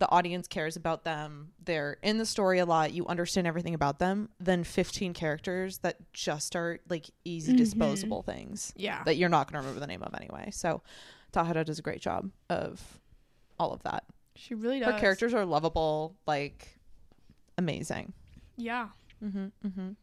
[0.00, 1.52] the audience cares about them.
[1.64, 2.92] They're in the story a lot.
[2.92, 7.58] You understand everything about them than 15 characters that just are like easy Mhm.
[7.58, 9.04] disposable things Yeah.
[9.04, 10.50] that you're not going to remember the name of anyway.
[10.50, 10.82] So
[11.32, 12.98] Tahereh does a great job of
[13.58, 14.04] all of that.
[14.34, 14.92] She really does.
[14.94, 16.76] Her characters are lovable, like
[17.56, 18.14] amazing.
[18.56, 18.88] Yeah.
[19.22, 19.52] Mhm.
[19.64, 19.96] Mhm.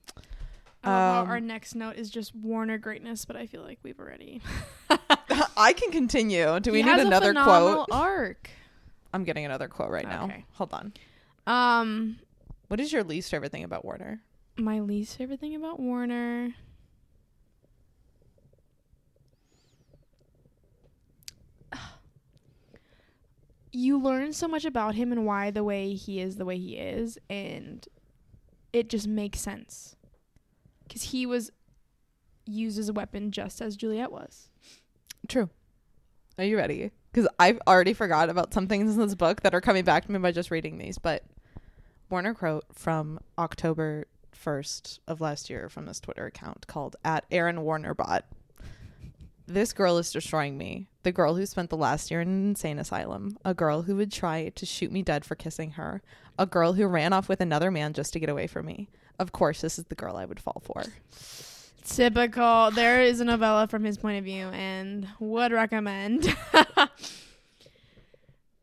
[0.85, 3.79] I love how Um, our next note is just Warner greatness, but I feel like
[3.83, 4.41] we've already.
[5.57, 6.59] I can continue.
[6.59, 7.87] Do we He need another quote?
[7.91, 8.49] arc.
[9.13, 10.25] I'm getting another quote right now.
[10.25, 10.45] Okay.
[10.53, 10.93] Hold on.
[11.47, 12.19] Um,
[12.67, 14.21] What is your least favorite thing about Warner?
[14.57, 16.53] my least favorite thing about Warner.
[23.71, 26.77] You learn so much about him and why the way he is the way he
[26.77, 27.85] is, and
[28.71, 29.97] it just makes sense.
[30.87, 31.51] Because he was
[32.45, 34.49] used as a weapon just as Juliette was.
[35.27, 35.49] True.
[36.37, 36.91] Are you ready?
[37.11, 40.11] Because I've already forgot about some things in this book that are coming back to
[40.11, 40.97] me by just reading these.
[40.97, 41.23] But
[42.09, 47.57] Warner quote from October 1st of last year from this Twitter account called at Aaron
[47.57, 48.21] Warnerbot.
[49.47, 50.87] This girl is destroying me.
[51.03, 53.37] The girl who spent the last year in an insane asylum.
[53.45, 56.01] A girl who would try to shoot me dead for kissing her.
[56.37, 58.89] A girl who ran off with another man just to get away from me.
[59.19, 60.83] Of course, this is the girl I would fall for.
[61.85, 62.71] Typical.
[62.71, 66.35] There is a novella from his point of view, and would recommend.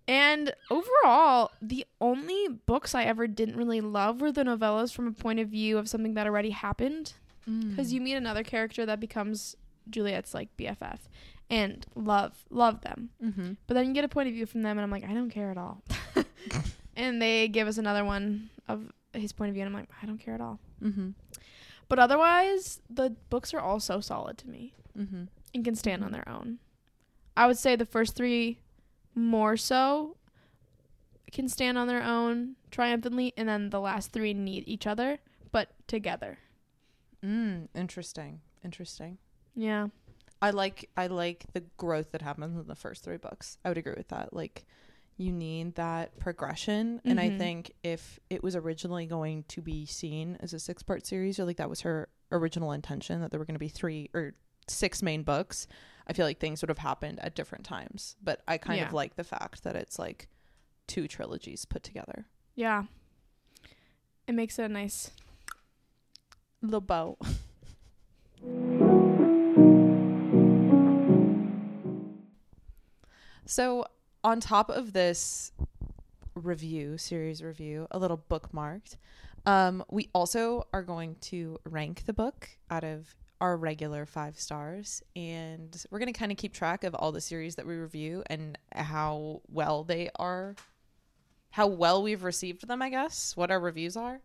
[0.09, 5.13] and overall, the only books I ever didn't really love were the novellas from a
[5.13, 7.15] point of view of something that already happened.
[7.71, 9.57] Because you meet another character that becomes
[9.91, 10.99] Juliette's like BFF,
[11.51, 13.11] and love love them.
[13.23, 13.53] Mm-hmm.
[13.67, 15.31] But then you get a point of view from them, and I'm like, I don't
[15.31, 15.83] care at all.
[16.97, 20.07] and they give us another one of his point of view, and I'm like, I
[20.07, 20.59] don't care at all.
[20.83, 21.11] Mm-hmm.
[21.89, 25.25] But otherwise, the books are all so solid to me Mm-hmm.
[25.55, 26.59] and can stand on their own.
[27.37, 28.59] I would say the first three
[29.15, 30.17] more so
[31.33, 35.19] can stand on their own triumphantly, and then the last three need each other,
[35.51, 36.39] but together.
[37.25, 38.41] Mm, interesting.
[38.65, 39.17] Interesting.
[39.55, 39.89] Yeah.
[40.43, 43.57] I like I like the growth that happens in the first three books.
[43.65, 44.35] I would agree with that.
[44.35, 44.65] Like
[45.17, 47.39] you need that progression and I Mhm.
[47.39, 51.59] think if it was originally going to be seen as a six-part series or like
[51.59, 54.35] that was her original intention that there were going to be three or
[54.69, 55.67] six main books,
[56.07, 58.17] I feel like things would have happened at different times.
[58.23, 58.87] But I kind Yeah.
[58.87, 60.29] of like the fact that it's like
[60.87, 62.27] two trilogies put together.
[62.55, 62.85] Yeah.
[64.27, 65.11] It makes it a nice.
[66.63, 67.19] The bow.
[73.45, 73.85] So,
[74.25, 75.53] on top of this
[76.35, 78.97] review, series review, a little bookmarked,
[79.47, 85.03] um, we also are going to rank the book out of our regular five stars.
[85.17, 88.23] And we're going to kind of keep track of all the series that we review
[88.27, 90.55] and how well they are,
[91.51, 94.21] how well we've received them, I guess, what our reviews are.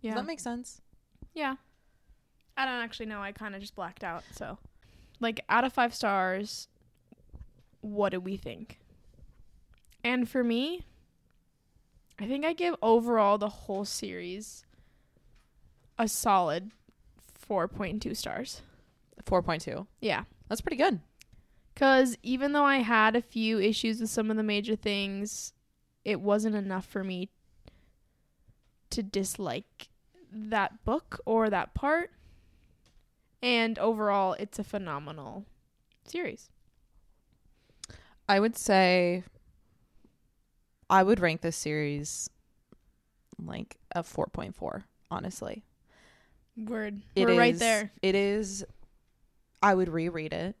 [0.00, 0.12] Yeah.
[0.12, 0.80] Does that make sense?
[1.34, 1.56] yeah.
[2.56, 3.20] I don't actually know.
[3.20, 4.24] I kind of just blacked out.
[4.32, 4.58] So,
[5.20, 6.66] like, out of five stars,
[7.82, 8.80] what do we think?
[10.04, 10.86] And for me,
[12.18, 14.64] I think I give overall the whole series
[15.98, 16.70] a solid
[17.48, 18.62] 4.2 stars.
[19.24, 19.86] 4.2.
[20.00, 20.24] Yeah.
[20.48, 21.00] That's pretty good.
[21.74, 25.52] Because even though I had a few issues with some of the major things,
[26.04, 27.28] it wasn't enough for me
[28.90, 29.88] to dislike
[30.32, 32.10] that book or that part.
[33.40, 35.44] And overall, it's a phenomenal
[36.04, 36.50] series.
[38.28, 39.22] I would say
[40.90, 42.30] I would rank this series
[43.44, 45.64] like a 4.4, honestly.
[46.56, 47.02] Word.
[47.14, 47.92] It We're right there.
[48.02, 48.64] It is
[49.62, 50.56] I would reread it.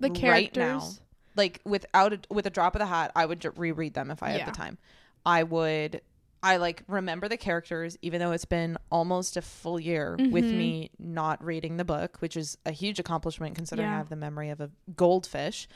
[0.00, 0.56] The right characters.
[0.56, 0.90] now.
[1.36, 4.32] Like without a, with a drop of the hat, I would reread them if I
[4.32, 4.38] Yeah.
[4.44, 4.78] had the time.
[5.26, 6.00] I would
[6.42, 10.54] I like remember the characters even though it's been almost a full year with Mhm.
[10.58, 14.50] me not reading the book, which is a huge accomplishment considering I have the memory
[14.50, 15.66] of a goldfish.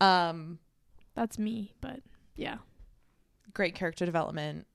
[0.00, 0.58] Um
[1.14, 2.00] That's me, but
[2.36, 2.56] yeah.
[3.54, 4.66] Great character development.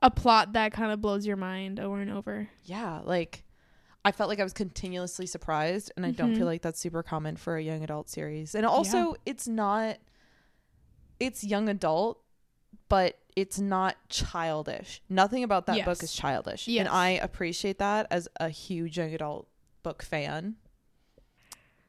[0.00, 2.48] A plot that kind of blows your mind over and over.
[2.64, 3.44] yeah, like
[4.04, 6.38] I felt like I was continuously surprised, and I don't Mhm.
[6.38, 8.54] feel like that's super common for a young adult series.
[8.56, 9.98] And also, it's not.
[11.20, 12.20] It's young adult,
[12.88, 15.00] but it's not childish.
[15.08, 16.80] Nothing about that book is childish, Yes.
[16.80, 19.48] and I appreciate that as a huge young adult
[19.84, 20.56] book fan.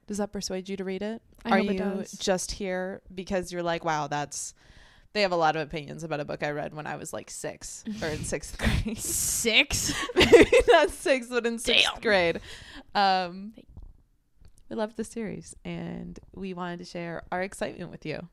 [0.06, 1.22] Does that persuade you to read it?
[1.46, 2.12] I Are it you does.
[2.12, 4.54] just here because you're like, wow, that's.
[5.14, 7.30] They have a lot of opinions about a book I read when I was like
[7.30, 8.97] six or in sixth grade.
[8.97, 9.93] Six.
[10.16, 12.01] Maybe not six, but in sixth Damn.
[12.01, 12.41] grade.
[12.95, 13.53] Um,
[14.70, 18.28] we loved the series and we wanted to share our excitement with you.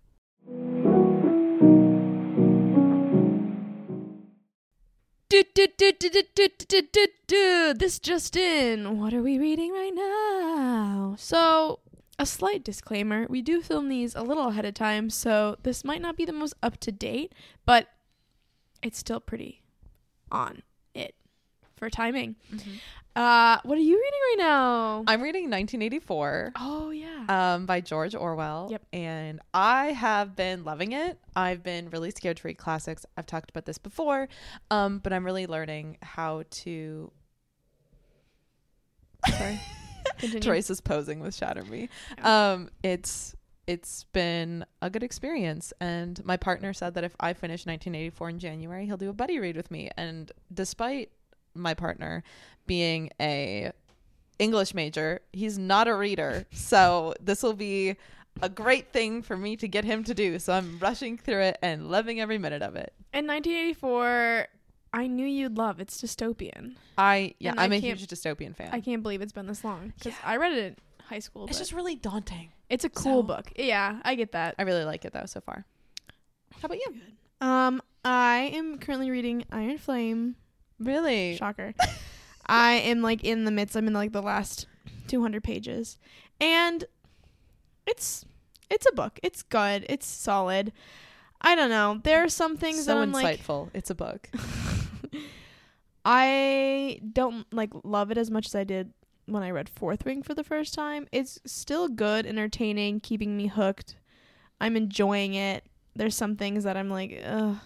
[5.29, 7.75] Do, do, do, do, do, do, do, do, do.
[7.75, 8.99] This just in.
[8.99, 11.15] What are we reading right now?
[11.19, 11.81] So,
[12.21, 16.03] a slight disclaimer we do film these a little ahead of time, so this might
[16.03, 17.33] not be the most up to date,
[17.65, 17.89] but
[18.83, 19.63] it's still pretty
[20.31, 20.63] on
[20.95, 21.15] it
[21.77, 22.37] for timing.
[23.17, 25.05] Uh, what are you reading right now?
[25.07, 27.25] I'm reading 1984 oh, yeah.
[27.29, 28.69] um, by George Orwell.
[28.71, 28.87] Yep.
[28.93, 31.19] And I have been loving it.
[31.35, 33.05] I've been really scared to read classics.
[33.17, 34.29] I've talked about this before,
[34.71, 37.11] um, but I'm really learning how to.
[39.27, 39.61] Sorry.
[40.41, 41.89] Trace is posing with Shatter Me.
[42.23, 43.35] Um, it's
[43.67, 48.39] it's been a good experience, and my partner said that if I finish 1984 in
[48.39, 49.91] January, he'll do a buddy read with me.
[49.97, 51.11] And despite
[51.55, 52.25] my partner
[52.67, 53.71] being a
[54.39, 57.97] English major, he's not a reader, so this will be
[58.43, 60.39] a great thing for me to get him to do.
[60.39, 62.93] So I'm rushing through it and loving every minute of it.
[63.13, 64.47] In 1984,
[64.93, 65.79] I knew you'd love.
[65.81, 66.75] It's dystopian.
[66.99, 68.71] I yeah, And I I'm a huge dystopian fan.
[68.73, 70.29] I can't believe it's been this long because Yeah.
[70.31, 70.77] I read it in
[71.07, 71.47] high school.
[71.47, 72.51] it's just really daunting.
[72.69, 73.53] it's a cool so- book.
[73.57, 74.55] Yeah, I get that.
[74.59, 75.65] I really like it though so far.
[76.61, 76.95] How about you?
[77.41, 80.37] Um, I am currently reading Iron Flame.
[80.79, 81.37] Really?
[81.37, 81.75] Shocker.
[82.47, 83.77] I am like in the midst.
[83.77, 84.67] I'm in like the last
[85.07, 85.99] 200 pages,
[86.41, 86.85] and
[87.87, 88.25] it's
[88.69, 89.21] it's a book.
[89.23, 89.87] It's good.
[89.89, 90.73] It's solid.
[91.41, 92.01] I don't know.
[92.03, 93.41] There are some things that so I'm like.
[93.41, 93.71] insightful.
[93.73, 94.29] it's a book.
[96.05, 98.93] I don't like love it as much as I did
[99.27, 101.07] when I read Fourth Wing for the first time.
[101.13, 103.97] It's still good, entertaining, keeping me hooked.
[104.61, 105.65] I'm enjoying it.
[105.95, 107.57] There's some things that I'm like, ugh.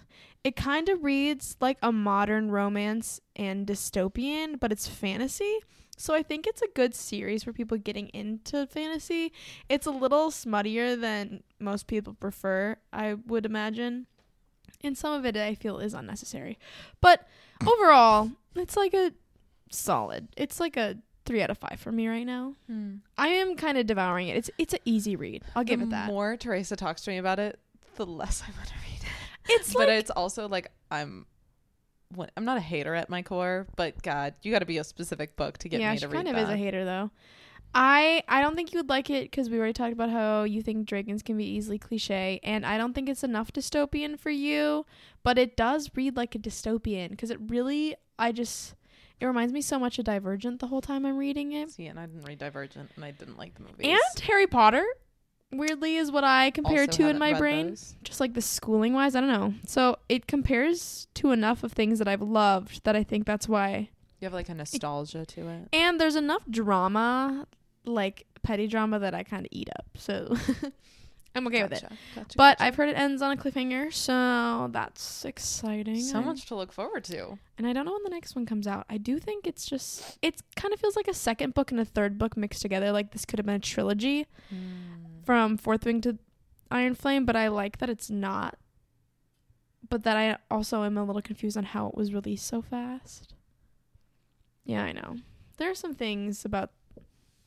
[0.43, 5.61] It kind of reads like a modern romance and dystopian, but it's fantasy.
[5.97, 9.33] So I think it's a good series for people getting into fantasy.
[9.69, 14.07] It's a little smuttier than most people prefer, I would imagine.
[14.85, 16.59] And some of it I feel is unnecessary.
[17.01, 17.27] But
[17.67, 19.13] overall, it's like a
[19.71, 20.29] solid.
[20.37, 22.55] It's like a three out of five for me right now.
[22.67, 22.97] Hmm.
[23.17, 24.37] I am kind of devouring it.
[24.37, 25.43] It's it's an easy read.
[25.57, 26.07] I'll give the it that.
[26.07, 27.59] more Teresa talks to me about it,
[27.97, 29.09] the less I want to read it.
[29.47, 31.27] It's but like it's also like I'm.
[32.15, 34.85] What, I'm not a hater at my core, but God, you got to be a
[34.85, 36.43] specific book to get yeah, me to read kind of that.
[36.45, 37.11] is a hater though.
[37.75, 40.63] I I don't think you would like it because we already talked about how you
[40.63, 44.87] think dragons can be easily cliche, and I don't think it's enough dystopian for you.
[45.23, 48.75] But it does read like a dystopian because it really I just
[49.21, 51.71] it reminds me so much of Divergent the whole time I'm reading it.
[51.71, 53.87] See, and I didn't read Divergent, and I didn't like the movies.
[53.87, 54.85] And Harry Potter,
[55.53, 57.71] weirdly, is what I compare Also to in my brain.
[57.71, 57.97] those.
[58.03, 59.55] Just like the schooling wise, I don't know.
[59.67, 63.91] So it compares to enough of things that I've loved that I think that's why.
[64.21, 65.69] You have like a nostalgia to it.
[65.73, 67.47] And there's enough drama,
[67.85, 69.87] like petty drama, that I kind of eat up.
[69.97, 70.37] So
[71.35, 71.83] I'm okay with it.
[71.83, 72.65] Gotcha, gotcha, But gotcha.
[72.65, 76.01] I've heard it ends on a cliffhanger, so that's exciting.
[76.01, 77.39] so I- much to look forward to.
[77.59, 78.87] And I don't know when the next one comes out.
[78.89, 81.85] I do think it's just it kind of feels like a second book and a
[81.85, 82.93] third book mixed together.
[82.93, 85.25] Like this could have been a trilogy hmm.
[85.25, 86.19] from Fourth Wing to
[86.71, 88.57] Iron Flame, but I like that it's not.
[89.89, 93.35] But that I also am a little confused on how it was released so fast.
[94.65, 95.17] Yeah, I know.
[95.59, 96.71] There are some things about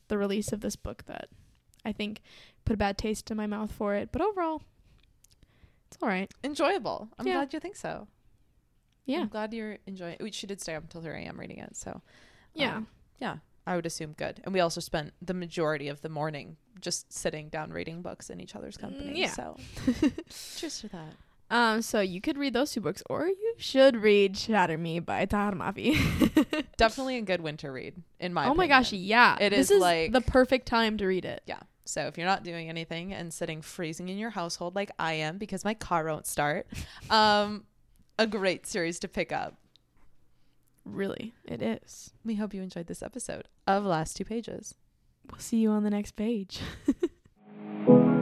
[0.07, 1.29] the release of this book that
[1.85, 2.21] I think
[2.65, 4.61] put a bad taste in my mouth for it, but overall,
[5.87, 6.31] it's all right.
[6.43, 7.09] Enjoyable.
[7.17, 7.33] I'm Yeah.
[7.33, 8.07] glad you think so.
[9.05, 10.17] Yeah, I'm glad you're enjoying.
[10.19, 11.39] We she did stay up until 3 a.m.
[11.39, 12.01] reading it, so
[12.53, 12.77] yeah.
[12.77, 12.87] um,
[13.19, 14.41] yeah, I would assume good.
[14.43, 18.41] And we also spent the majority of the morning just sitting down reading books in
[18.41, 19.13] each other's company.
[19.13, 19.29] Mm, yeah.
[19.31, 19.55] So
[20.57, 21.13] cheers to that.
[21.49, 25.25] Um, so you could read those two books, or you should read Shatter Me by
[25.25, 26.65] Tahereh Mafi.
[26.77, 29.37] Definitely a good winter read, in my oh my gosh, yeah.
[29.39, 31.41] It this is is like- the perfect time to read it.
[31.45, 31.59] Yeah.
[31.85, 35.37] So if you're not doing anything and sitting freezing in your household like I am
[35.37, 36.67] because my car won't start,
[37.09, 37.63] um,
[38.19, 39.55] a great series to pick up.
[40.83, 42.11] Really, it is.
[42.25, 44.75] We hope you enjoyed this episode of Last Two Pages.
[45.31, 46.59] We'll see you on the next page.